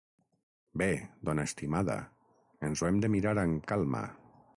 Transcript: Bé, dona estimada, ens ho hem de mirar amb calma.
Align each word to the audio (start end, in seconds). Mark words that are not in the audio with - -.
Bé, 0.81 0.87
dona 1.29 1.45
estimada, 1.49 1.97
ens 2.69 2.83
ho 2.85 2.89
hem 2.89 2.97
de 3.05 3.11
mirar 3.17 3.35
amb 3.43 3.69
calma. 3.73 4.03